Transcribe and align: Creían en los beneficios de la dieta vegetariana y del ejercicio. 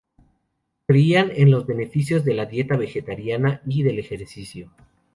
Creían 0.87 1.29
en 1.35 1.51
los 1.51 1.67
beneficios 1.67 2.25
de 2.25 2.33
la 2.33 2.47
dieta 2.47 2.75
vegetariana 2.75 3.61
y 3.67 3.83
del 3.83 3.99
ejercicio. 3.99 4.71